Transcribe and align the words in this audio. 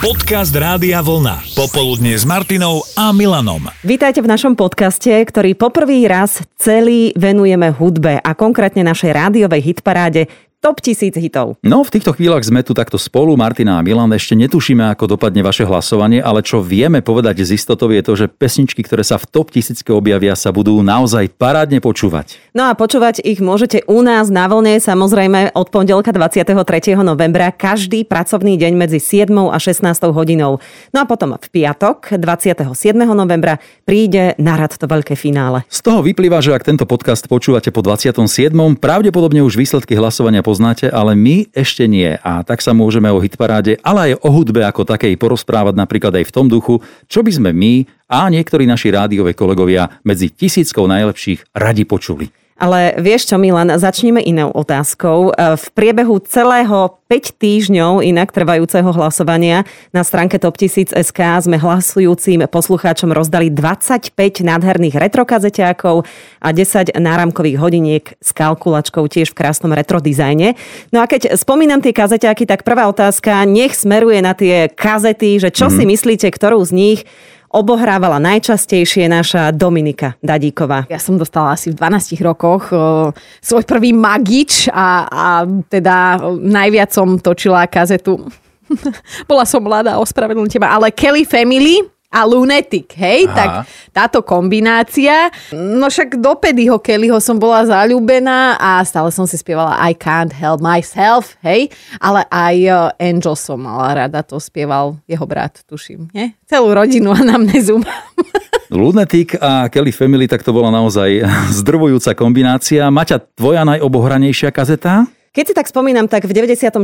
Podcast 0.00 0.56
Rádia 0.56 1.04
Vlna. 1.04 1.44
Popoludne 1.52 2.16
s 2.16 2.24
Martinou 2.24 2.80
a 2.96 3.12
Milanom. 3.12 3.68
Vítajte 3.84 4.24
v 4.24 4.32
našom 4.32 4.56
podcaste, 4.56 5.12
ktorý 5.12 5.52
poprvý 5.52 6.08
raz 6.08 6.40
celý 6.56 7.12
venujeme 7.20 7.68
hudbe 7.68 8.16
a 8.16 8.32
konkrétne 8.32 8.80
našej 8.80 9.12
rádiovej 9.12 9.60
hitparáde 9.60 10.24
Top 10.60 10.84
1000 10.84 11.16
hitov. 11.16 11.56
No, 11.64 11.80
v 11.80 11.88
týchto 11.88 12.12
chvíľach 12.12 12.44
sme 12.44 12.60
tu 12.60 12.76
takto 12.76 13.00
spolu, 13.00 13.32
Martina 13.32 13.80
a 13.80 13.84
Milan. 13.84 14.12
Ešte 14.12 14.36
netušíme, 14.36 14.92
ako 14.92 15.16
dopadne 15.16 15.40
vaše 15.40 15.64
hlasovanie, 15.64 16.20
ale 16.20 16.44
čo 16.44 16.60
vieme 16.60 17.00
povedať 17.00 17.48
z 17.48 17.56
istotou 17.56 17.88
je 17.88 18.04
to, 18.04 18.12
že 18.12 18.28
pesničky, 18.28 18.84
ktoré 18.84 19.00
sa 19.00 19.16
v 19.16 19.24
top 19.24 19.56
tisícke 19.56 19.88
objavia, 19.88 20.36
sa 20.36 20.52
budú 20.52 20.76
naozaj 20.84 21.32
parádne 21.40 21.80
počúvať. 21.80 22.36
No 22.52 22.68
a 22.68 22.76
počúvať 22.76 23.24
ich 23.24 23.40
môžete 23.40 23.88
u 23.88 24.04
nás 24.04 24.28
na 24.28 24.52
vlne, 24.52 24.76
samozrejme 24.84 25.56
od 25.56 25.72
pondelka 25.72 26.12
23. 26.12 26.52
novembra, 27.00 27.56
každý 27.56 28.04
pracovný 28.04 28.60
deň 28.60 28.72
medzi 28.76 29.00
7 29.00 29.32
a 29.32 29.56
16 29.56 29.80
hodinou. 30.12 30.60
No 30.92 30.98
a 31.00 31.08
potom 31.08 31.40
v 31.40 31.48
piatok 31.56 32.20
27. 32.20 32.68
novembra 33.16 33.64
príde 33.88 34.36
na 34.36 34.60
rad 34.60 34.76
to 34.76 34.84
veľké 34.84 35.16
finále. 35.16 35.64
Z 35.72 35.88
toho 35.88 36.04
vyplýva, 36.04 36.44
že 36.44 36.52
ak 36.52 36.68
tento 36.68 36.84
podcast 36.84 37.24
počúvate 37.32 37.72
po 37.72 37.80
27. 37.80 38.52
pravdepodobne 38.76 39.40
už 39.40 39.56
výsledky 39.56 39.96
hlasovania 39.96 40.44
poznáte, 40.50 40.90
ale 40.90 41.14
my 41.14 41.46
ešte 41.54 41.86
nie. 41.86 42.10
A 42.26 42.42
tak 42.42 42.58
sa 42.58 42.74
môžeme 42.74 43.06
o 43.14 43.22
hitparáde, 43.22 43.78
ale 43.86 44.10
aj 44.10 44.26
o 44.26 44.28
hudbe 44.34 44.66
ako 44.66 44.82
takej 44.82 45.14
porozprávať 45.14 45.78
napríklad 45.78 46.10
aj 46.18 46.26
v 46.26 46.34
tom 46.34 46.50
duchu, 46.50 46.82
čo 47.06 47.22
by 47.22 47.30
sme 47.30 47.50
my 47.54 47.86
a 48.10 48.26
niektorí 48.26 48.66
naši 48.66 48.90
rádiové 48.90 49.38
kolegovia 49.38 50.02
medzi 50.02 50.34
tisíckou 50.34 50.90
najlepších 50.90 51.54
radi 51.54 51.86
počuli. 51.86 52.39
Ale 52.60 53.00
vieš 53.00 53.32
čo, 53.32 53.40
Milan, 53.40 53.72
začneme 53.72 54.20
inou 54.20 54.52
otázkou. 54.52 55.32
E, 55.32 55.56
v 55.56 55.66
priebehu 55.72 56.20
celého 56.20 57.00
5 57.08 57.40
týždňov 57.40 58.04
inak 58.04 58.28
trvajúceho 58.36 58.92
hlasovania 58.92 59.64
na 59.96 60.04
stránke 60.04 60.36
Top 60.36 60.60
1000 60.60 60.92
SK 60.92 61.48
sme 61.48 61.56
hlasujúcim 61.56 62.44
poslucháčom 62.44 63.16
rozdali 63.16 63.48
25 63.48 64.12
nádherných 64.44 65.00
retrokazeťákov 65.00 66.04
a 66.44 66.48
10 66.52 67.00
náramkových 67.00 67.56
hodiniek 67.56 68.04
s 68.20 68.30
kalkulačkou 68.36 69.08
tiež 69.08 69.32
v 69.32 69.38
krásnom 69.40 69.72
retro 69.72 69.96
dizajne. 69.96 70.52
No 70.92 71.00
a 71.00 71.08
keď 71.08 71.32
spomínam 71.40 71.80
tie 71.80 71.96
kazeťáky, 71.96 72.44
tak 72.44 72.68
prvá 72.68 72.92
otázka 72.92 73.40
nech 73.48 73.72
smeruje 73.72 74.20
na 74.20 74.36
tie 74.36 74.68
kazety, 74.68 75.40
že 75.40 75.48
čo 75.48 75.72
mm-hmm. 75.72 75.80
si 75.80 75.84
myslíte, 75.96 76.28
ktorú 76.28 76.60
z 76.60 76.72
nich 76.76 77.00
obohrávala 77.50 78.22
najčastejšie 78.22 79.10
naša 79.10 79.50
Dominika 79.50 80.14
Dadíková. 80.22 80.86
Ja 80.86 81.02
som 81.02 81.18
dostala 81.18 81.58
asi 81.58 81.74
v 81.74 81.76
12 81.76 82.22
rokoch 82.22 82.70
uh, 82.70 83.10
svoj 83.42 83.66
prvý 83.66 83.90
magič 83.90 84.70
a, 84.70 85.10
a 85.10 85.26
teda 85.66 86.22
najviac 86.38 86.94
som 86.94 87.18
točila 87.18 87.66
kazetu. 87.66 88.22
Bola 89.30 89.42
som 89.42 89.58
mladá, 89.66 89.98
ospravedlňujem 89.98 90.62
teba, 90.62 90.70
ale 90.70 90.94
Kelly 90.94 91.26
Family 91.26 91.82
a 92.10 92.26
Lunatic, 92.26 92.90
hej? 92.98 93.30
Aha. 93.30 93.34
Tak 93.38 93.48
táto 93.94 94.18
kombinácia. 94.26 95.30
No 95.54 95.86
však 95.86 96.18
do 96.18 96.34
Pedyho 96.34 96.82
Kellyho 96.82 97.22
som 97.22 97.38
bola 97.38 97.62
zalúbená 97.62 98.58
a 98.58 98.82
stále 98.82 99.14
som 99.14 99.30
si 99.30 99.38
spievala 99.38 99.78
I 99.78 99.94
Can't 99.94 100.34
Help 100.34 100.58
Myself, 100.58 101.38
hej? 101.46 101.70
Ale 102.02 102.26
aj 102.26 102.56
e, 102.58 102.70
Angel 102.98 103.38
som 103.38 103.62
mala 103.62 103.94
rada, 103.94 104.26
to 104.26 104.42
spieval 104.42 104.98
jeho 105.06 105.22
brat, 105.22 105.62
tuším, 105.70 106.10
nie? 106.10 106.34
Celú 106.50 106.74
rodinu 106.74 107.14
a 107.14 107.22
namnezu 107.22 107.78
Lunatic 108.70 109.34
a 109.42 109.66
Kelly 109.66 109.90
Family, 109.90 110.30
tak 110.30 110.46
to 110.46 110.54
bola 110.54 110.70
naozaj 110.70 111.26
zdrvujúca 111.62 112.14
kombinácia. 112.18 112.86
Maťa, 112.90 113.22
tvoja 113.38 113.62
najobohranejšia 113.66 114.50
kazeta? 114.50 115.06
Keď 115.30 115.44
si 115.46 115.54
tak 115.54 115.70
spomínam, 115.70 116.10
tak 116.10 116.26
v 116.26 116.34
96. 116.34 116.74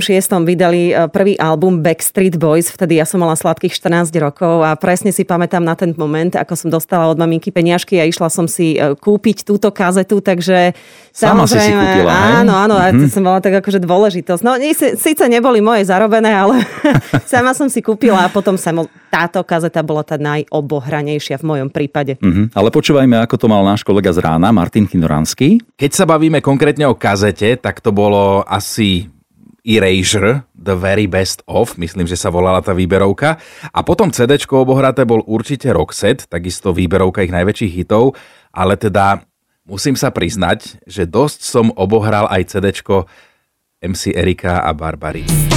vydali 0.46 0.94
e, 0.94 1.10
prvý 1.10 1.34
album 1.34 1.82
Backstreet 1.82 2.38
Boys, 2.38 2.70
vtedy 2.70 2.94
ja 2.94 3.02
som 3.02 3.18
mala 3.18 3.34
sladkých 3.34 3.74
14 3.74 4.14
rokov 4.22 4.62
a 4.62 4.78
presne 4.78 5.10
si 5.10 5.26
pamätám 5.26 5.66
na 5.66 5.74
ten 5.74 5.90
moment, 5.98 6.30
ako 6.30 6.54
som 6.54 6.70
dostala 6.70 7.10
od 7.10 7.18
maminky 7.18 7.50
peniažky 7.50 7.98
a 7.98 8.06
išla 8.06 8.30
som 8.30 8.46
si 8.46 8.78
e, 8.78 8.94
kúpiť 8.94 9.42
túto 9.42 9.74
kazetu, 9.74 10.22
takže 10.22 10.78
Sama 11.10 11.42
si 11.50 11.58
si 11.58 11.74
kúpila, 11.74 12.38
Áno, 12.46 12.54
áno, 12.54 12.78
mm-hmm. 12.78 13.02
to 13.02 13.06
som 13.10 13.26
mala 13.26 13.42
tak 13.42 13.58
akože 13.58 13.82
dôležitosť. 13.82 14.42
No, 14.46 14.54
síce 14.94 15.26
neboli 15.26 15.58
moje 15.58 15.82
zarobené, 15.82 16.30
ale 16.30 16.62
sama 17.26 17.50
som 17.50 17.66
si 17.66 17.82
kúpila 17.82 18.30
a 18.30 18.30
potom 18.30 18.54
sa 18.54 18.70
táto 19.16 19.40
kazeta 19.48 19.80
bola 19.80 20.04
tá 20.04 20.20
najobohranejšia 20.20 21.40
v 21.40 21.48
mojom 21.48 21.68
prípade. 21.72 22.20
Mm-hmm. 22.20 22.52
Ale 22.52 22.68
počúvajme, 22.68 23.16
ako 23.24 23.40
to 23.40 23.46
mal 23.48 23.64
náš 23.64 23.80
kolega 23.80 24.12
z 24.12 24.20
rána, 24.20 24.52
Martin 24.52 24.84
Kinoranský. 24.84 25.56
Keď 25.80 25.90
sa 25.96 26.04
bavíme 26.04 26.44
konkrétne 26.44 26.84
o 26.84 26.92
kazete, 26.92 27.56
tak 27.56 27.80
to 27.80 27.96
bolo 27.96 28.44
asi 28.44 29.08
Erasure, 29.64 30.44
The 30.52 30.76
Very 30.76 31.08
Best 31.08 31.40
Of, 31.48 31.80
myslím, 31.80 32.04
že 32.04 32.20
sa 32.20 32.28
volala 32.28 32.60
tá 32.60 32.76
výberovka. 32.76 33.40
A 33.72 33.80
potom 33.80 34.12
CD 34.12 34.36
obohraté 34.36 35.08
bol 35.08 35.24
určite 35.24 35.72
Roxette, 35.72 36.28
takisto 36.28 36.76
výberovka 36.76 37.24
ich 37.24 37.32
najväčších 37.32 37.72
hitov, 37.72 38.14
ale 38.52 38.76
teda 38.76 39.24
musím 39.64 39.96
sa 39.96 40.12
priznať, 40.12 40.84
že 40.84 41.08
dosť 41.08 41.40
som 41.40 41.72
obohral 41.72 42.28
aj 42.28 42.52
CD 42.52 42.70
MC 43.80 44.12
Erika 44.12 44.60
a 44.60 44.70
Barbary. 44.76 45.55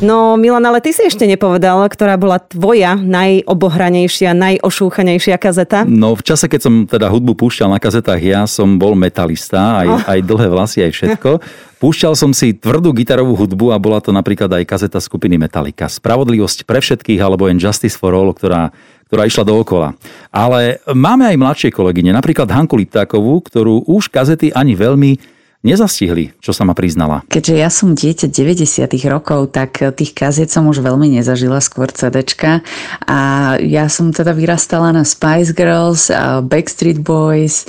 No 0.00 0.40
Milan, 0.40 0.64
ale 0.64 0.80
ty 0.80 0.96
si 0.96 1.04
ešte 1.04 1.28
nepovedal, 1.28 1.84
ktorá 1.92 2.16
bola 2.16 2.40
tvoja 2.40 2.96
najobohranejšia, 2.96 4.32
najošúchanejšia 4.32 5.36
kazeta? 5.36 5.84
No 5.84 6.16
v 6.16 6.24
čase, 6.24 6.48
keď 6.48 6.60
som 6.64 6.74
teda 6.88 7.12
hudbu 7.12 7.36
púšťal 7.36 7.68
na 7.68 7.76
kazetách, 7.76 8.16
ja 8.16 8.48
som 8.48 8.80
bol 8.80 8.96
metalista, 8.96 9.84
aj, 9.84 9.88
oh. 9.92 10.00
aj 10.08 10.18
dlhé 10.24 10.48
vlasy, 10.48 10.78
aj 10.88 10.92
všetko. 10.96 11.30
Púšťal 11.84 12.16
som 12.16 12.32
si 12.32 12.56
tvrdú 12.56 12.96
gitarovú 12.96 13.44
hudbu 13.44 13.76
a 13.76 13.80
bola 13.80 14.00
to 14.00 14.08
napríklad 14.08 14.48
aj 14.48 14.64
kazeta 14.64 15.04
skupiny 15.04 15.36
Metallica. 15.36 15.84
Spravodlivosť 15.84 16.64
pre 16.64 16.80
všetkých 16.80 17.20
alebo 17.20 17.52
Justice 17.52 18.00
for 18.00 18.16
All, 18.16 18.32
ktorá 18.32 18.72
ktorá 19.10 19.26
išla 19.26 19.42
dookola. 19.42 19.98
Ale 20.30 20.78
máme 20.86 21.26
aj 21.26 21.36
mladšie 21.36 21.70
kolegyne, 21.74 22.14
napríklad 22.14 22.46
Hanku 22.46 22.78
Liptákovú, 22.78 23.42
ktorú 23.42 23.82
už 23.90 24.06
kazety 24.06 24.54
ani 24.54 24.78
veľmi 24.78 25.18
nezastihli, 25.60 26.32
čo 26.40 26.56
sa 26.56 26.64
ma 26.64 26.72
priznala. 26.72 27.20
Keďže 27.28 27.54
ja 27.54 27.68
som 27.68 27.92
dieťa 27.92 28.32
90 28.32 28.88
rokov, 29.12 29.52
tak 29.52 29.76
tých 29.94 30.16
kaziet 30.16 30.48
som 30.48 30.64
už 30.64 30.80
veľmi 30.80 31.20
nezažila, 31.20 31.60
skôr 31.60 31.92
CDčka. 31.92 32.64
A 33.04 33.18
ja 33.60 33.92
som 33.92 34.08
teda 34.08 34.32
vyrastala 34.32 34.88
na 34.96 35.04
Spice 35.04 35.52
Girls, 35.52 36.08
Backstreet 36.48 37.04
Boys 37.04 37.68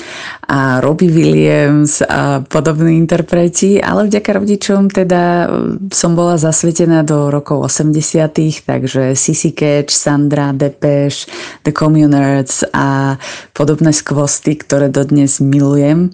a 0.52 0.84
Robbie 0.84 1.08
Williams 1.08 2.04
a 2.04 2.44
podobní 2.44 3.00
interpreti, 3.00 3.80
ale 3.80 4.12
vďaka 4.12 4.36
rodičom 4.36 4.92
teda 4.92 5.48
som 5.96 6.12
bola 6.12 6.36
zasvetená 6.36 7.08
do 7.08 7.32
rokov 7.32 7.72
80 7.72 8.68
takže 8.68 9.16
Sissy 9.16 9.56
Catch, 9.56 9.96
Sandra, 9.96 10.52
Depeche, 10.52 11.32
The 11.64 11.72
Communards 11.72 12.68
a 12.76 13.16
podobné 13.56 13.96
skvosty, 13.96 14.60
ktoré 14.60 14.92
dodnes 14.92 15.40
milujem. 15.40 16.12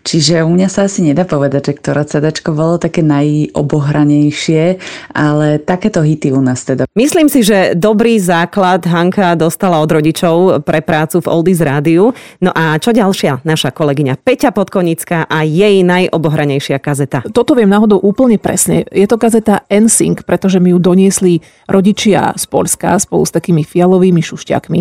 Čiže 0.00 0.46
u 0.46 0.50
mňa 0.54 0.68
sa 0.70 0.88
asi 0.88 1.04
nedá 1.04 1.28
povedať, 1.28 1.74
že 1.74 1.74
ktorá 1.76 2.06
CD 2.08 2.32
bolo 2.48 2.80
také 2.80 3.04
najobohranejšie, 3.04 4.80
ale 5.12 5.60
takéto 5.60 6.00
hity 6.00 6.32
u 6.32 6.40
nás 6.40 6.64
teda. 6.64 6.88
Myslím 6.96 7.28
si, 7.28 7.44
že 7.44 7.76
dobrý 7.76 8.16
základ 8.16 8.86
Hanka 8.86 9.36
dostala 9.36 9.82
od 9.82 9.90
rodičov 9.90 10.64
pre 10.64 10.80
prácu 10.80 11.20
v 11.20 11.30
Oldies 11.30 11.60
Rádiu. 11.60 12.16
No 12.40 12.50
a 12.54 12.80
čo 12.80 12.96
ďalšia 12.96 13.44
naša 13.44 13.76
kolegyňa 13.80 14.20
Peťa 14.20 14.52
Podkonická 14.52 15.24
a 15.24 15.40
jej 15.40 15.80
najobohranejšia 15.80 16.76
kazeta? 16.76 17.24
Toto 17.32 17.56
viem 17.56 17.72
náhodou 17.72 17.96
úplne 17.96 18.36
presne. 18.36 18.84
Je 18.92 19.08
to 19.08 19.16
kazeta 19.16 19.64
NSYNC, 19.72 20.28
pretože 20.28 20.60
mi 20.60 20.76
ju 20.76 20.78
doniesli 20.78 21.40
rodičia 21.64 22.36
z 22.36 22.44
Polska 22.44 23.00
spolu 23.00 23.24
s 23.24 23.32
takými 23.32 23.64
fialovými 23.64 24.20
šušťakmi. 24.20 24.80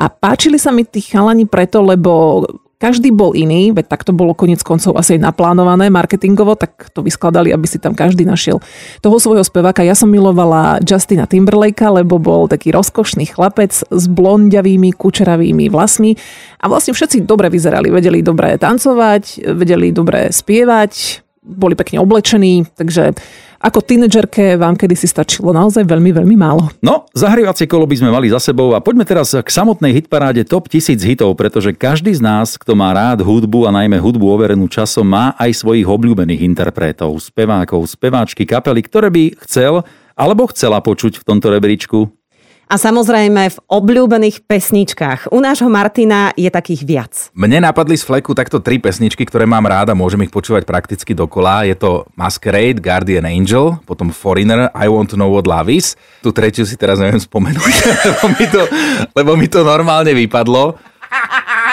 A 0.00 0.08
páčili 0.08 0.56
sa 0.56 0.72
mi 0.72 0.88
tí 0.88 1.04
chalani 1.04 1.44
preto, 1.44 1.84
lebo 1.84 2.40
každý 2.80 3.12
bol 3.12 3.36
iný, 3.36 3.76
veď 3.76 3.92
tak 3.92 4.08
to 4.08 4.16
bolo 4.16 4.32
konec 4.32 4.64
koncov 4.64 4.96
asi 4.96 5.20
aj 5.20 5.28
naplánované 5.28 5.92
marketingovo, 5.92 6.56
tak 6.56 6.88
to 6.96 7.04
vyskladali, 7.04 7.52
aby 7.52 7.68
si 7.68 7.76
tam 7.76 7.92
každý 7.92 8.24
našiel 8.24 8.56
toho 9.04 9.20
svojho 9.20 9.44
speváka. 9.44 9.84
Ja 9.84 9.92
som 9.92 10.08
milovala 10.08 10.80
Justina 10.80 11.28
Timberlakea, 11.28 12.00
lebo 12.00 12.16
bol 12.16 12.48
taký 12.48 12.72
rozkošný 12.72 13.36
chlapec 13.36 13.84
s 13.84 14.04
blondiavými, 14.08 14.96
kučeravými 14.96 15.68
vlasmi 15.68 16.16
a 16.64 16.72
vlastne 16.72 16.96
všetci 16.96 17.28
dobre 17.28 17.52
vyzerali, 17.52 17.92
vedeli 17.92 18.24
dobre 18.24 18.56
tancovať, 18.56 19.44
vedeli 19.52 19.92
dobre 19.92 20.32
spievať, 20.32 21.20
boli 21.44 21.76
pekne 21.76 22.00
oblečení, 22.00 22.64
takže 22.80 23.12
ako 23.60 23.84
tínedžerke 23.84 24.56
vám 24.56 24.72
kedysi 24.72 25.04
stačilo 25.04 25.52
naozaj 25.52 25.84
veľmi, 25.84 26.16
veľmi 26.16 26.32
málo. 26.32 26.72
No, 26.80 27.04
zahrievacie 27.12 27.68
kolo 27.68 27.84
by 27.84 28.00
sme 28.00 28.08
mali 28.08 28.32
za 28.32 28.40
sebou 28.40 28.72
a 28.72 28.80
poďme 28.80 29.04
teraz 29.04 29.36
k 29.36 29.44
samotnej 29.44 30.00
hitparáde 30.00 30.48
top 30.48 30.72
1000 30.72 30.96
hitov, 31.04 31.36
pretože 31.36 31.76
každý 31.76 32.16
z 32.16 32.24
nás, 32.24 32.56
kto 32.56 32.72
má 32.72 32.96
rád 32.96 33.20
hudbu 33.20 33.68
a 33.68 33.70
najmä 33.76 34.00
hudbu 34.00 34.24
overenú 34.24 34.64
časom, 34.64 35.04
má 35.04 35.36
aj 35.36 35.60
svojich 35.60 35.84
obľúbených 35.84 36.40
interpretov, 36.40 37.20
spevákov, 37.20 37.84
speváčky, 37.84 38.48
kapely, 38.48 38.80
ktoré 38.80 39.12
by 39.12 39.36
chcel 39.44 39.84
alebo 40.16 40.48
chcela 40.48 40.80
počuť 40.80 41.20
v 41.20 41.26
tomto 41.28 41.52
rebríčku 41.52 42.08
A 42.70 42.78
samozrejme 42.78 43.50
v 43.50 43.58
obľúbených 43.66 44.46
pesničkách. 44.46 45.34
U 45.34 45.42
nášho 45.42 45.66
Martina 45.66 46.30
je 46.38 46.46
takých 46.46 46.86
viac. 46.86 47.12
Mne 47.34 47.66
napadli 47.66 47.98
z 47.98 48.06
fleku 48.06 48.30
takto 48.30 48.62
tri 48.62 48.78
pesničky, 48.78 49.26
ktoré 49.26 49.42
mám 49.42 49.66
rád 49.66 49.90
a 49.90 49.98
môžem 49.98 50.22
ich 50.22 50.30
počúvať 50.30 50.62
prakticky 50.70 51.10
dokola. 51.10 51.66
Je 51.66 51.74
to 51.74 52.06
Masquerade, 52.14 52.78
Guardian 52.78 53.26
Angel, 53.26 53.74
potom 53.82 54.14
Foreigner, 54.14 54.70
I 54.70 54.86
Want 54.86 55.10
to 55.10 55.18
Know 55.18 55.34
What 55.34 55.50
Love 55.50 55.66
Is. 55.66 55.98
Tu 56.22 56.30
tretiu 56.30 56.62
si 56.62 56.78
teraz 56.78 57.02
neviem 57.02 57.18
spomenúť, 57.18 57.74
lebo 58.06 58.24
mi 58.38 58.46
to, 58.46 58.62
lebo 59.18 59.32
mi 59.34 59.50
to 59.50 59.66
normálne 59.66 60.14
vypadlo. 60.14 60.78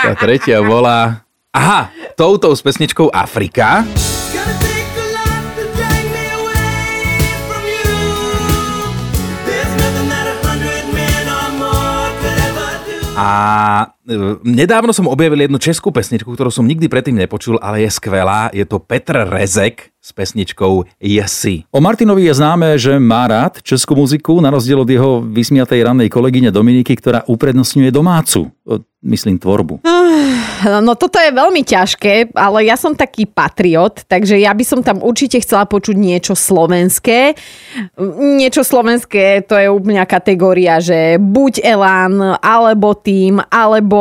Tá 0.02 0.18
tretia 0.18 0.66
bola... 0.66 1.22
Aha, 1.54 1.94
touto 2.18 2.50
s 2.58 2.66
pesničkou 2.66 3.14
Afrika. 3.14 3.86
Gonna 4.34 4.67
A 13.30 13.94
e, 13.94 13.97
nedávno 14.44 14.96
som 14.96 15.12
objavil 15.12 15.44
jednu 15.44 15.60
českú 15.60 15.92
pesničku, 15.92 16.32
ktorú 16.32 16.48
som 16.48 16.64
nikdy 16.64 16.88
predtým 16.88 17.20
nepočul, 17.20 17.60
ale 17.60 17.84
je 17.84 17.92
skvelá. 17.92 18.48
Je 18.56 18.64
to 18.64 18.80
Petr 18.80 19.28
Rezek 19.28 19.92
s 20.00 20.16
pesničkou 20.16 20.88
Jesi. 21.04 21.68
O 21.76 21.84
Martinovi 21.84 22.32
je 22.32 22.34
známe, 22.40 22.80
že 22.80 22.96
má 22.96 23.28
rád 23.28 23.60
českú 23.60 24.00
muziku, 24.00 24.40
na 24.40 24.48
rozdiel 24.48 24.80
od 24.80 24.88
jeho 24.88 25.20
vysmiatej 25.20 25.84
rannej 25.84 26.08
kolegyne 26.08 26.48
Dominiky, 26.48 26.96
ktorá 26.96 27.28
uprednostňuje 27.28 27.92
domácu, 27.92 28.48
e, 28.64 28.80
myslím, 29.04 29.36
tvorbu. 29.36 29.84
No 30.66 30.98
toto 30.98 31.22
je 31.22 31.30
veľmi 31.30 31.62
ťažké, 31.62 32.34
ale 32.34 32.66
ja 32.66 32.74
som 32.74 32.98
taký 32.98 33.30
patriot, 33.30 34.10
takže 34.10 34.42
ja 34.42 34.50
by 34.58 34.64
som 34.66 34.80
tam 34.82 35.06
určite 35.06 35.38
chcela 35.38 35.70
počuť 35.70 35.94
niečo 35.94 36.34
slovenské. 36.34 37.38
Niečo 38.18 38.66
slovenské, 38.66 39.46
to 39.46 39.54
je 39.54 39.70
úplne 39.70 40.02
kategória, 40.10 40.82
že 40.82 41.22
buď 41.22 41.62
Elán, 41.62 42.42
alebo 42.42 42.98
tým, 42.98 43.38
alebo 43.54 43.97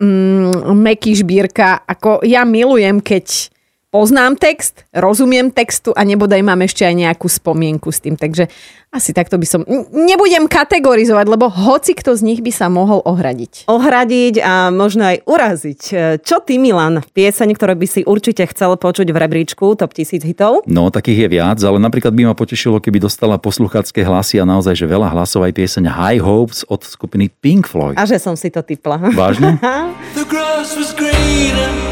mm, 0.00 0.72
Meky 0.74 1.16
Žbírka. 1.16 1.84
Ako 1.86 2.22
ja 2.26 2.44
milujem, 2.44 3.00
keď 3.00 3.55
poznám 3.96 4.36
text, 4.36 4.84
rozumiem 4.92 5.48
textu 5.48 5.96
a 5.96 6.04
nebodaj 6.04 6.44
mám 6.44 6.60
ešte 6.60 6.84
aj 6.84 6.92
nejakú 7.00 7.32
spomienku 7.32 7.88
s 7.88 8.04
tým. 8.04 8.20
Takže 8.20 8.52
asi 8.92 9.16
takto 9.16 9.40
by 9.40 9.46
som... 9.48 9.64
Nebudem 9.92 10.44
kategorizovať, 10.52 11.24
lebo 11.24 11.48
hoci 11.48 11.96
kto 11.96 12.12
z 12.12 12.20
nich 12.20 12.40
by 12.44 12.52
sa 12.52 12.68
mohol 12.68 13.00
ohradiť. 13.08 13.64
Ohradiť 13.72 14.44
a 14.44 14.68
možno 14.68 15.08
aj 15.08 15.24
uraziť. 15.24 15.80
Čo 16.20 16.44
ty, 16.44 16.60
Milan? 16.60 17.00
Pieseň, 17.16 17.56
ktorú 17.56 17.72
by 17.72 17.86
si 17.88 18.00
určite 18.04 18.44
chcel 18.52 18.76
počuť 18.76 19.08
v 19.08 19.16
rebríčku 19.16 19.64
Top 19.80 19.96
1000 19.96 20.28
hitov? 20.28 20.60
No, 20.68 20.92
takých 20.92 21.24
je 21.24 21.28
viac, 21.40 21.58
ale 21.64 21.80
napríklad 21.80 22.12
by 22.12 22.32
ma 22.32 22.34
potešilo, 22.36 22.84
keby 22.84 23.00
dostala 23.00 23.40
posluchácké 23.40 24.04
hlasy 24.04 24.40
a 24.40 24.44
naozaj, 24.44 24.76
že 24.76 24.84
veľa 24.84 25.08
hlasov 25.16 25.48
aj 25.48 25.56
pieseň 25.56 25.88
High 25.88 26.20
Hopes 26.20 26.68
od 26.68 26.84
skupiny 26.84 27.32
Pink 27.32 27.64
Floyd. 27.64 27.96
A 27.96 28.04
že 28.04 28.20
som 28.20 28.36
si 28.36 28.52
to 28.52 28.60
typla. 28.60 29.00
Vážne? 29.16 29.56
The 30.16 30.24
grass 30.28 30.76
was 30.76 30.92
greener. 30.92 31.85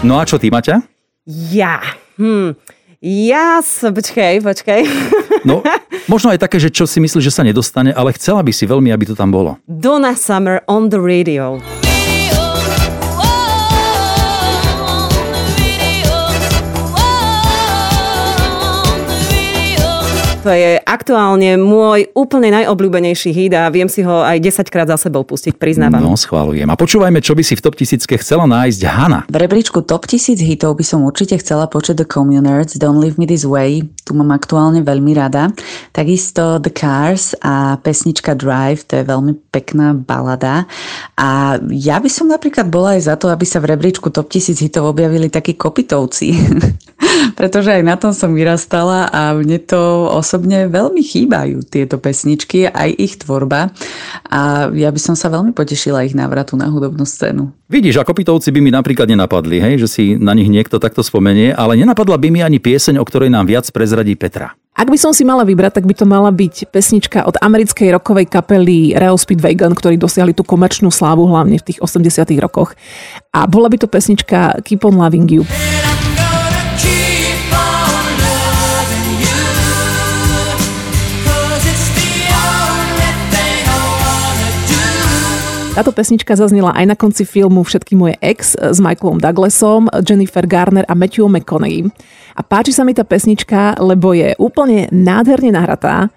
No 0.00 0.16
a 0.16 0.24
čo 0.24 0.40
ty, 0.40 0.48
Maťa? 0.48 0.80
Ja. 1.28 1.84
Hm. 2.16 2.56
Ja, 3.04 3.60
s... 3.60 3.84
počkej, 3.84 4.40
počkej. 4.40 4.82
No, 5.40 5.64
možno 6.04 6.28
aj 6.28 6.44
také, 6.44 6.60
že 6.60 6.68
čo 6.68 6.84
si 6.84 7.00
myslíš, 7.00 7.24
že 7.24 7.32
sa 7.32 7.40
nedostane, 7.40 7.96
ale 7.96 8.12
chcela 8.12 8.44
by 8.44 8.52
si 8.52 8.68
veľmi, 8.68 8.92
aby 8.92 9.08
to 9.08 9.16
tam 9.16 9.32
bolo. 9.32 9.56
Donna 9.64 10.12
Summer 10.12 10.60
on 10.68 10.92
the 10.92 11.00
radio. 11.00 11.56
To 20.40 20.48
je 20.48 20.80
aktuálne 20.88 21.60
môj 21.60 22.08
úplne 22.16 22.48
najobľúbenejší 22.48 23.28
hit 23.28 23.52
a 23.52 23.68
viem 23.68 23.92
si 23.92 24.00
ho 24.00 24.24
aj 24.24 24.40
10 24.40 24.72
krát 24.72 24.88
za 24.88 24.96
sebou 24.96 25.20
pustiť, 25.20 25.52
priznávam. 25.52 26.00
No, 26.00 26.16
schválujem. 26.16 26.64
A 26.64 26.80
počúvajme, 26.80 27.20
čo 27.20 27.36
by 27.36 27.44
si 27.44 27.60
v 27.60 27.64
top 27.68 27.76
tisícke 27.76 28.16
chcela 28.16 28.48
nájsť 28.48 28.80
Hanna. 28.88 29.20
V 29.28 29.36
rebríčku 29.36 29.84
top 29.84 30.08
1000 30.08 30.40
hitov 30.40 30.80
by 30.80 30.84
som 30.88 31.04
určite 31.04 31.36
chcela 31.44 31.68
počuť 31.68 32.00
The 32.00 32.08
Communards, 32.08 32.80
Don't 32.80 33.04
Leave 33.04 33.20
Me 33.20 33.28
This 33.28 33.44
Way, 33.44 33.84
tu 34.08 34.16
mám 34.16 34.32
aktuálne 34.32 34.80
veľmi 34.80 35.12
rada. 35.12 35.52
Takisto 35.92 36.56
The 36.56 36.72
Cars 36.72 37.36
a 37.44 37.76
pesnička 37.84 38.32
Drive, 38.32 38.88
to 38.88 38.96
je 38.96 39.04
veľmi 39.04 39.36
pekná 39.52 39.92
balada. 39.92 40.64
A 41.20 41.60
ja 41.68 42.00
by 42.00 42.08
som 42.08 42.32
napríklad 42.32 42.72
bola 42.72 42.96
aj 42.96 43.12
za 43.12 43.14
to, 43.20 43.28
aby 43.28 43.44
sa 43.44 43.60
v 43.60 43.76
rebríčku 43.76 44.08
top 44.08 44.32
1000 44.32 44.56
hitov 44.56 44.88
objavili 44.88 45.28
takí 45.28 45.52
kopitovci. 45.52 46.32
Pretože 47.38 47.80
aj 47.80 47.82
na 47.82 47.96
tom 47.96 48.12
som 48.12 48.36
vyrastala 48.36 49.08
a 49.08 49.32
mne 49.36 49.58
to 49.64 50.08
osobne 50.12 50.68
veľmi 50.68 51.00
chýbajú 51.00 51.64
tieto 51.66 51.96
pesničky, 51.96 52.68
aj 52.68 52.90
ich 52.96 53.18
tvorba. 53.20 53.72
A 54.28 54.68
ja 54.72 54.92
by 54.92 55.00
som 55.00 55.14
sa 55.16 55.32
veľmi 55.32 55.56
potešila 55.56 56.04
ich 56.04 56.14
návratu 56.14 56.54
na 56.54 56.68
hudobnú 56.68 57.08
scénu. 57.08 57.50
Vidíš, 57.70 58.02
a 58.02 58.06
kopitovci 58.06 58.50
by 58.50 58.60
mi 58.60 58.70
napríklad 58.74 59.06
nenapadli, 59.06 59.62
hej, 59.62 59.74
že 59.86 59.88
si 59.88 60.04
na 60.18 60.34
nich 60.34 60.50
niekto 60.50 60.82
takto 60.82 61.06
spomenie, 61.06 61.54
ale 61.54 61.78
nenapadla 61.78 62.18
by 62.18 62.28
mi 62.28 62.40
ani 62.42 62.58
pieseň, 62.58 62.98
o 62.98 63.06
ktorej 63.06 63.30
nám 63.30 63.46
viac 63.46 63.70
prezradí 63.70 64.18
Petra. 64.18 64.58
Ak 64.74 64.88
by 64.88 64.96
som 64.96 65.12
si 65.12 65.26
mala 65.26 65.44
vybrať, 65.44 65.82
tak 65.82 65.84
by 65.84 65.94
to 65.94 66.06
mala 66.08 66.30
byť 66.32 66.72
pesnička 66.72 67.26
od 67.26 67.36
americkej 67.42 67.90
rokovej 68.00 68.30
kapely 68.30 68.96
Real 68.96 69.18
Speedwagon, 69.18 69.76
ktorí 69.76 69.98
dosiahli 70.00 70.32
tú 70.32 70.46
komerčnú 70.46 70.88
slávu 70.88 71.26
hlavne 71.26 71.58
v 71.58 71.66
tých 71.68 71.78
80 71.82 72.26
rokoch. 72.40 72.72
A 73.34 73.44
bola 73.50 73.68
by 73.68 73.76
to 73.82 73.90
pesnička 73.90 74.62
Keep 74.64 74.86
on 74.86 74.96
Loving 74.96 75.28
You. 75.28 75.42
I'm 75.44 75.89
Táto 85.80 85.96
pesnička 85.96 86.36
zaznela 86.36 86.76
aj 86.76 86.92
na 86.92 86.92
konci 86.92 87.24
filmu 87.24 87.64
Všetky 87.64 87.96
moje 87.96 88.12
ex 88.20 88.52
s 88.52 88.84
Michaelom 88.84 89.16
Douglasom, 89.16 89.88
Jennifer 90.04 90.44
Garner 90.44 90.84
a 90.84 90.92
Matthew 90.92 91.24
McConaughey. 91.24 91.88
A 92.36 92.44
páči 92.44 92.76
sa 92.76 92.84
mi 92.84 92.92
tá 92.92 93.00
pesnička, 93.00 93.80
lebo 93.80 94.12
je 94.12 94.36
úplne 94.36 94.92
nádherne 94.92 95.56
nahratá 95.56 96.12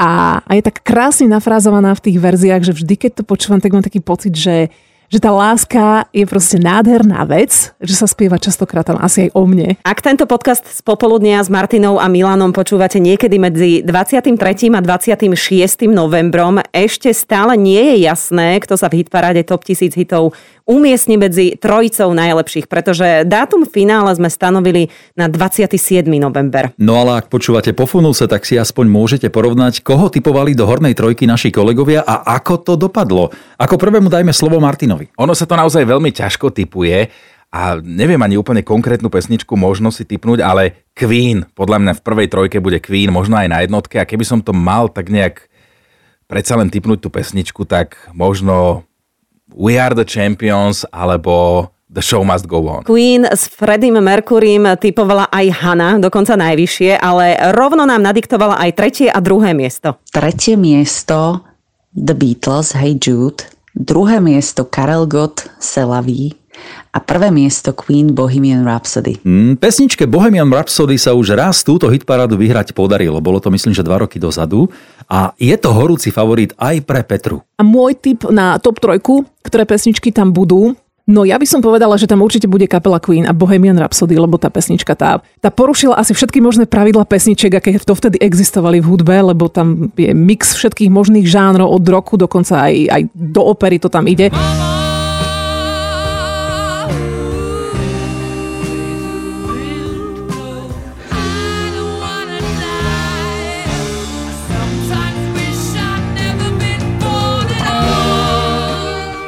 a, 0.00 0.40
a 0.40 0.50
je 0.56 0.64
tak 0.64 0.80
krásne 0.80 1.28
nafrázovaná 1.28 1.92
v 1.92 2.08
tých 2.08 2.24
verziách, 2.24 2.64
že 2.64 2.72
vždy, 2.72 2.94
keď 2.96 3.10
to 3.20 3.28
počúvam, 3.28 3.60
tak 3.60 3.76
mám 3.76 3.84
taký 3.84 4.00
pocit, 4.00 4.32
že 4.32 4.72
že 5.12 5.20
tá 5.20 5.28
láska 5.28 6.08
je 6.08 6.24
proste 6.24 6.56
nádherná 6.56 7.28
vec, 7.28 7.76
že 7.76 7.92
sa 7.92 8.08
spieva 8.08 8.40
častokrát 8.40 8.88
tam 8.88 8.96
asi 8.96 9.28
aj 9.28 9.36
o 9.36 9.44
mne. 9.44 9.76
Ak 9.84 10.00
tento 10.00 10.24
podcast 10.24 10.64
z 10.64 10.80
popoludnia 10.80 11.44
s 11.44 11.52
Martinou 11.52 12.00
a 12.00 12.08
Milanom 12.08 12.56
počúvate 12.56 12.96
niekedy 12.96 13.36
medzi 13.36 13.84
23. 13.84 14.40
a 14.72 14.80
26. 14.80 15.84
novembrom, 15.92 16.64
ešte 16.72 17.12
stále 17.12 17.60
nie 17.60 17.92
je 17.92 18.08
jasné, 18.08 18.56
kto 18.64 18.80
sa 18.80 18.88
v 18.88 19.04
hitparáde 19.04 19.44
Top 19.44 19.68
1000 19.68 19.92
hitov 20.00 20.32
umiestni 20.64 21.18
medzi 21.18 21.54
trojicou 21.58 22.14
najlepších, 22.14 22.66
pretože 22.66 23.26
dátum 23.26 23.66
finále 23.66 24.14
sme 24.14 24.30
stanovili 24.30 24.88
na 25.14 25.26
27. 25.26 26.06
november. 26.18 26.74
No 26.78 27.02
ale 27.02 27.22
ak 27.22 27.30
počúvate 27.30 27.74
po 27.74 27.86
funuse, 27.86 28.26
tak 28.30 28.46
si 28.46 28.58
aspoň 28.58 28.86
môžete 28.88 29.28
porovnať, 29.28 29.82
koho 29.82 30.08
typovali 30.08 30.54
do 30.54 30.66
hornej 30.66 30.94
trojky 30.94 31.26
naši 31.26 31.50
kolegovia 31.50 32.06
a 32.06 32.22
ako 32.38 32.54
to 32.62 32.72
dopadlo. 32.78 33.30
Ako 33.58 33.78
prvému 33.78 34.10
dajme 34.10 34.30
slovo 34.30 34.62
Martinovi. 34.62 35.10
Ono 35.18 35.34
sa 35.34 35.46
to 35.46 35.58
naozaj 35.58 35.82
veľmi 35.82 36.10
ťažko 36.14 36.54
typuje 36.54 37.10
a 37.52 37.76
neviem 37.84 38.16
ani 38.16 38.40
úplne 38.40 38.64
konkrétnu 38.64 39.12
pesničku 39.12 39.52
možno 39.60 39.92
si 39.92 40.08
typnúť, 40.08 40.40
ale 40.40 40.88
Queen, 40.96 41.44
podľa 41.52 41.78
mňa 41.84 41.92
v 42.00 42.04
prvej 42.04 42.28
trojke 42.32 42.58
bude 42.64 42.80
Queen, 42.80 43.12
možno 43.12 43.36
aj 43.36 43.48
na 43.52 43.58
jednotke 43.60 44.00
a 44.00 44.08
keby 44.08 44.24
som 44.24 44.40
to 44.40 44.56
mal 44.56 44.88
tak 44.88 45.12
nejak 45.12 45.52
predsa 46.32 46.56
len 46.56 46.72
typnúť 46.72 47.04
tú 47.04 47.12
pesničku, 47.12 47.68
tak 47.68 48.08
možno 48.16 48.88
We 49.54 49.78
are 49.78 49.92
the 49.92 50.06
champions 50.08 50.84
alebo 50.90 51.68
The 51.92 52.00
show 52.00 52.24
must 52.24 52.48
go 52.48 52.64
on. 52.72 52.88
Queen 52.88 53.28
s 53.28 53.52
Freddym 53.52 54.00
Mercurym 54.00 54.64
typovala 54.80 55.28
aj 55.28 55.46
Hanna, 55.60 56.00
dokonca 56.00 56.40
najvyššie, 56.40 56.96
ale 56.96 57.36
rovno 57.52 57.84
nám 57.84 58.00
nadiktovala 58.00 58.56
aj 58.64 58.70
tretie 58.72 59.08
a 59.12 59.20
druhé 59.20 59.52
miesto. 59.52 60.00
Tretie 60.08 60.56
miesto 60.56 61.44
The 61.92 62.16
Beatles, 62.16 62.72
Hey 62.72 62.96
Jude. 62.96 63.44
Druhé 63.76 64.24
miesto 64.24 64.64
Karel 64.64 65.04
Gott, 65.04 65.52
Selaví. 65.60 66.41
A 66.92 67.00
prvé 67.00 67.32
miesto 67.32 67.72
Queen 67.72 68.12
Bohemian 68.12 68.68
Rhapsody. 68.68 69.16
Mm, 69.24 69.56
pesničke 69.56 70.04
Bohemian 70.04 70.52
Rhapsody 70.52 71.00
sa 71.00 71.16
už 71.16 71.32
raz 71.32 71.64
túto 71.64 71.88
hitparádu 71.88 72.36
vyhrať 72.36 72.76
podarilo. 72.76 73.22
Bolo 73.24 73.40
to 73.40 73.48
myslím, 73.48 73.72
že 73.72 73.86
dva 73.86 74.04
roky 74.04 74.20
dozadu. 74.20 74.68
A 75.08 75.32
je 75.40 75.56
to 75.56 75.72
horúci 75.72 76.12
favorit 76.12 76.52
aj 76.60 76.84
pre 76.84 77.00
Petru. 77.00 77.40
A 77.56 77.64
môj 77.64 77.96
tip 77.96 78.28
na 78.28 78.60
top 78.60 78.80
trojku, 78.80 79.24
ktoré 79.40 79.64
pesničky 79.64 80.12
tam 80.12 80.36
budú, 80.36 80.76
No 81.02 81.26
ja 81.26 81.34
by 81.34 81.46
som 81.50 81.58
povedala, 81.58 81.98
že 81.98 82.06
tam 82.06 82.22
určite 82.22 82.46
bude 82.46 82.70
kapela 82.70 83.02
Queen 83.02 83.26
a 83.26 83.34
Bohemian 83.34 83.74
Rhapsody, 83.74 84.14
lebo 84.14 84.38
tá 84.38 84.54
pesnička 84.54 84.94
tá, 84.94 85.18
tá 85.42 85.50
porušila 85.50 85.98
asi 85.98 86.14
všetky 86.14 86.38
možné 86.38 86.70
pravidla 86.70 87.02
pesniček, 87.02 87.58
aké 87.58 87.74
to 87.82 87.98
vtedy 87.98 88.22
existovali 88.22 88.78
v 88.78 88.86
hudbe, 88.86 89.34
lebo 89.34 89.50
tam 89.50 89.90
je 89.98 90.14
mix 90.14 90.54
všetkých 90.54 90.94
možných 90.94 91.26
žánrov 91.26 91.74
od 91.74 91.82
roku, 91.90 92.14
dokonca 92.14 92.70
aj, 92.70 92.74
aj 92.86 93.02
do 93.18 93.42
opery 93.42 93.82
to 93.82 93.90
tam 93.90 94.06
ide. 94.06 94.30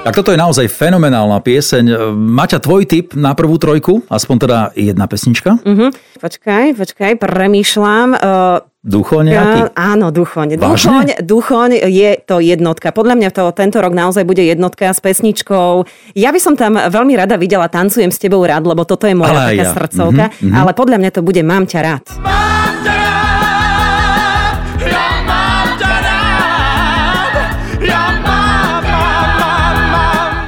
Tak 0.04 0.20
toto 0.20 0.36
je 0.36 0.38
naozaj 0.38 0.68
fenomenálna 0.68 1.40
pieseň. 1.40 2.12
Maťa, 2.12 2.60
tvoj 2.60 2.84
tip 2.84 3.16
na 3.16 3.32
prvú 3.32 3.56
trojku? 3.56 4.04
Aspoň 4.12 4.36
teda 4.36 4.58
jedna 4.76 5.08
pesnička? 5.08 5.56
Mhm. 5.64 6.20
Počkaj, 6.20 6.76
počkaj, 6.76 7.12
premýšľam. 7.16 8.08
Uh, 8.12 8.60
Ducho 8.84 9.24
nejaký? 9.24 9.60
Ja, 9.64 9.96
áno, 9.96 10.12
Duchoň. 10.12 10.60
Duchoň. 10.60 11.24
Duchoň 11.24 11.88
je 11.88 12.20
to 12.20 12.36
jednotka. 12.36 12.92
Podľa 12.92 13.16
mňa 13.16 13.30
to 13.32 13.48
tento 13.56 13.80
rok 13.80 13.96
naozaj 13.96 14.28
bude 14.28 14.44
jednotka 14.44 14.92
s 14.92 15.00
pesničkou. 15.00 15.88
Ja 16.12 16.28
by 16.28 16.40
som 16.40 16.52
tam 16.52 16.76
veľmi 16.76 17.16
rada 17.16 17.40
videla 17.40 17.72
Tancujem 17.72 18.12
s 18.12 18.20
tebou 18.20 18.44
rád, 18.44 18.68
lebo 18.68 18.84
toto 18.84 19.08
je 19.08 19.16
moja 19.16 19.32
Ale 19.32 19.56
taká 19.56 19.64
ja. 19.64 19.72
srdcovka. 19.72 20.24
Mhm, 20.36 20.52
mhm. 20.52 20.52
Ale 20.52 20.70
podľa 20.76 20.96
mňa 21.00 21.10
to 21.16 21.20
bude 21.24 21.40
Mám 21.40 21.64
ťa 21.64 21.80
rád. 21.80 22.04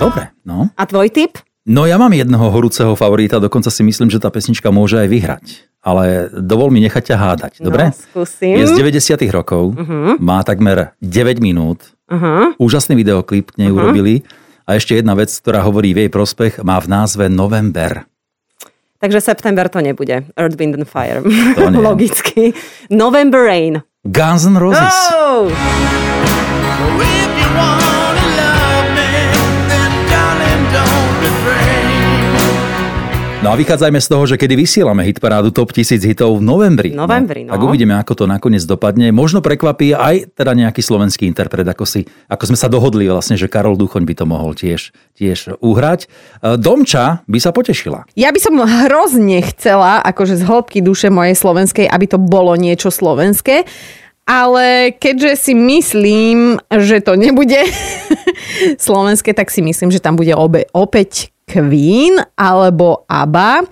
Dobre, 0.06 0.24
no. 0.42 0.70
A 0.72 0.82
tvoj 0.82 1.08
tip? 1.08 1.38
No 1.66 1.82
ja 1.82 1.98
mám 1.98 2.14
jedného 2.14 2.46
horúceho 2.46 2.94
favorita, 2.94 3.42
dokonca 3.42 3.68
si 3.68 3.82
myslím, 3.82 4.06
že 4.06 4.22
tá 4.22 4.30
pesnička 4.30 4.70
môže 4.70 4.96
aj 4.96 5.08
vyhrať. 5.10 5.44
Ale 5.82 6.30
dovol 6.32 6.70
mi 6.70 6.78
nechať 6.80 7.02
ťa 7.10 7.16
hádať, 7.16 7.52
dobre? 7.58 7.90
No, 7.90 7.94
skúsim. 7.94 8.54
Je 8.54 8.66
z 8.66 8.74
90 8.74 9.30
rokov, 9.30 9.74
Mhm. 9.74 10.18
má 10.18 10.42
takmer 10.42 10.94
9 10.98 11.38
minút, 11.38 11.90
Aha. 12.06 12.54
úžasný 12.58 12.94
videoklip 12.94 13.50
k 13.50 13.66
nej 13.66 13.70
urobili. 13.70 14.22
A 14.62 14.74
ešte 14.74 14.94
jedna 14.94 15.14
vec, 15.14 15.30
ktorá 15.30 15.62
hovorí 15.62 15.90
v 15.90 16.06
jej 16.06 16.10
prospech, 16.10 16.62
má 16.62 16.78
v 16.78 16.86
názve 16.86 17.26
November. 17.26 18.06
Takže 18.98 19.20
september 19.20 19.66
to 19.68 19.78
nebude. 19.78 20.26
Earth, 20.34 20.56
Wind 20.56 20.74
and 20.74 20.86
Fire. 20.86 21.22
To 21.54 21.66
nie. 21.70 21.78
Logicky. 21.78 22.50
November 22.90 23.42
Rain. 23.42 23.82
Guns 24.02 24.46
N' 24.46 24.58
Roses. 24.58 24.94
Oh! 25.14 25.50
If 26.98 27.30
you 27.38 27.48
wanna 27.54 27.95
No 33.46 33.54
a 33.54 33.62
vychádzajme 33.62 34.02
z 34.02 34.10
toho, 34.10 34.26
že 34.26 34.42
kedy 34.42 34.58
vysielame 34.58 35.06
hitparádu 35.06 35.54
Top 35.54 35.70
1000 35.70 36.02
hitov 36.02 36.34
v 36.34 36.42
novembri. 36.42 36.90
Novembri, 36.90 37.46
no. 37.46 37.54
Tak 37.54 37.62
uvidíme, 37.62 37.94
ako 37.94 38.18
to 38.18 38.24
nakoniec 38.26 38.66
dopadne. 38.66 39.14
Možno 39.14 39.38
prekvapí 39.38 39.94
aj 39.94 40.34
teda 40.34 40.50
nejaký 40.50 40.82
slovenský 40.82 41.30
interpret, 41.30 41.62
ako, 41.62 41.86
si, 41.86 42.10
ako 42.26 42.42
sme 42.42 42.58
sa 42.58 42.66
dohodli 42.66 43.06
vlastne, 43.06 43.38
že 43.38 43.46
Karol 43.46 43.78
Duchoň 43.78 44.02
by 44.02 44.14
to 44.18 44.26
mohol 44.26 44.50
tiež, 44.50 44.90
tiež 45.14 45.62
uhrať. 45.62 46.10
E, 46.42 46.58
Domča 46.58 47.22
by 47.30 47.38
sa 47.38 47.54
potešila. 47.54 48.10
Ja 48.18 48.34
by 48.34 48.40
som 48.42 48.58
hrozne 48.58 49.38
chcela, 49.54 50.02
akože 50.02 50.42
z 50.42 50.42
hĺbky 50.42 50.82
duše 50.82 51.14
mojej 51.14 51.38
slovenskej, 51.38 51.86
aby 51.86 52.10
to 52.10 52.18
bolo 52.18 52.58
niečo 52.58 52.90
slovenské, 52.90 53.62
ale 54.26 54.90
keďže 54.90 55.38
si 55.38 55.54
myslím, 55.54 56.58
že 56.66 56.98
to 56.98 57.14
nebude 57.14 57.62
slovenské, 58.90 59.38
tak 59.38 59.54
si 59.54 59.62
myslím, 59.62 59.94
že 59.94 60.02
tam 60.02 60.18
bude 60.18 60.34
obe, 60.34 60.66
opäť 60.74 61.30
Queen 61.46 62.18
alebo 62.34 63.06
ABBA. 63.06 63.62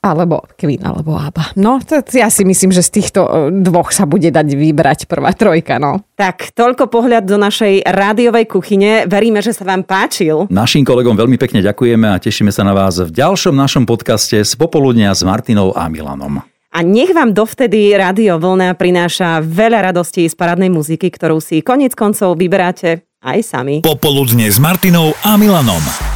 Alebo 0.00 0.40
Queen, 0.56 0.80
alebo 0.80 1.12
ABBA. 1.12 1.60
No, 1.60 1.76
to, 1.84 2.00
ja 2.16 2.32
si 2.32 2.40
myslím, 2.48 2.72
že 2.72 2.80
z 2.80 2.90
týchto 2.96 3.20
e, 3.20 3.30
dvoch 3.60 3.92
sa 3.92 4.08
bude 4.08 4.32
dať 4.32 4.56
vybrať 4.56 5.04
prvá 5.04 5.36
trojka, 5.36 5.76
no. 5.76 6.00
Tak, 6.16 6.56
toľko 6.56 6.88
pohľad 6.88 7.28
do 7.28 7.36
našej 7.36 7.84
rádiovej 7.84 8.48
kuchyne. 8.48 9.04
Veríme, 9.04 9.44
že 9.44 9.52
sa 9.52 9.68
vám 9.68 9.84
páčil. 9.84 10.48
Našim 10.48 10.88
kolegom 10.88 11.12
veľmi 11.20 11.36
pekne 11.36 11.60
ďakujeme 11.60 12.16
a 12.16 12.16
tešíme 12.16 12.48
sa 12.48 12.64
na 12.64 12.72
vás 12.72 12.96
v 12.96 13.12
ďalšom 13.12 13.52
našom 13.52 13.84
podcaste 13.84 14.40
z 14.40 14.52
popoludnia 14.56 15.12
s 15.12 15.20
Martinou 15.20 15.76
a 15.76 15.84
Milanom. 15.92 16.40
A 16.70 16.78
nech 16.80 17.12
vám 17.12 17.36
dovtedy 17.36 17.92
Rádio 17.92 18.40
Vlna 18.40 18.78
prináša 18.80 19.44
veľa 19.44 19.92
radostí 19.92 20.24
z 20.24 20.32
parádnej 20.32 20.72
muziky, 20.72 21.12
ktorú 21.12 21.44
si 21.44 21.60
konec 21.60 21.92
koncov 21.92 22.40
vyberáte 22.40 23.04
aj 23.20 23.38
sami. 23.44 23.76
Popoludne 23.84 24.48
s 24.48 24.56
Martinou 24.56 25.12
a 25.20 25.36
Milanom. 25.36 26.09